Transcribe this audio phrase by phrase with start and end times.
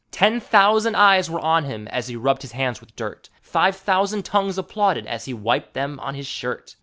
[0.09, 4.25] Ten thousand eyes were on him as he rubbed his hands with dirt; Five thousand
[4.25, 6.75] tounges applauded as he wiped them on his shirt.